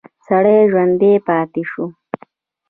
سړی 0.27 0.59
ژوندی 0.71 1.13
پاتې 1.27 1.63
شو. 1.69 1.85